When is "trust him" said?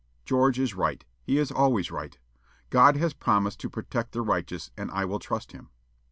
5.19-5.69